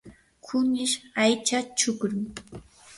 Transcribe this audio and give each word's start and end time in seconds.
kunish 0.45 0.95
aycha 1.23 1.57
chukrum. 1.77 2.21